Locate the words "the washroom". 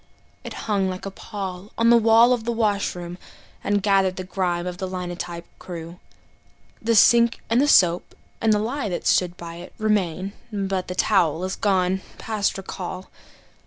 2.43-3.19